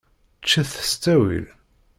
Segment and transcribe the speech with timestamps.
[0.41, 1.45] Ččet s ttawil.